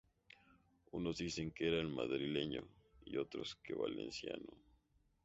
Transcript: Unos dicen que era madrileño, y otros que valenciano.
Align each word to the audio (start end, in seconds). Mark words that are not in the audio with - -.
Unos 0.97 1.17
dicen 1.19 1.51
que 1.51 1.67
era 1.67 1.87
madrileño, 1.87 2.63
y 3.05 3.17
otros 3.17 3.53
que 3.61 3.75
valenciano. 3.75 4.49